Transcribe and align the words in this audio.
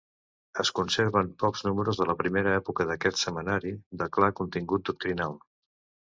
Es 0.61 0.69
conserven 0.77 1.27
pocs 1.41 1.59
números 1.67 1.99
de 1.99 2.07
la 2.11 2.15
primera 2.21 2.53
època 2.61 2.87
d'aquest 2.91 3.21
setmanari, 3.25 3.73
de 4.03 4.07
clar 4.17 4.31
contingut 4.41 4.89
doctrinal. 4.91 5.37